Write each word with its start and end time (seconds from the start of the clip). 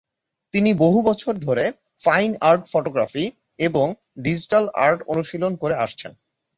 তিনি 0.53 0.71
বহু 0.83 0.99
বছর 1.09 1.33
ধরে 1.45 1.65
ফাইন 1.99 2.31
আর্ট 2.49 2.63
ফটোগ্রাফি 2.71 3.25
এবং 3.59 3.85
ডিজিটাল 4.23 4.65
আর্ট 4.85 4.99
অনুশীলন 5.11 5.53
করে 5.61 5.75
আসছেন। 5.85 6.11